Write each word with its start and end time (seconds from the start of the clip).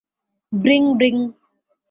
Bring, 0.51 0.81
bring. 0.97 1.15